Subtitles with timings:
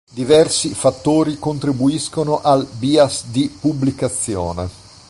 [0.13, 4.67] Diversi fattori contribuiscono al bias di pubblicazione.